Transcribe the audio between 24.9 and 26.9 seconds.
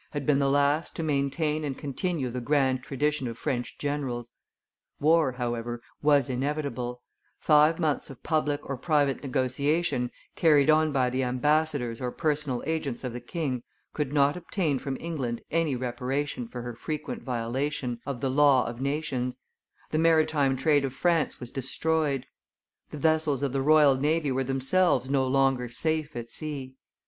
no longer safe at sea.